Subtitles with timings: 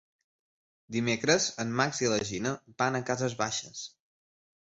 [0.95, 3.83] Dimecres en Max i na Gina van a Cases Baixes.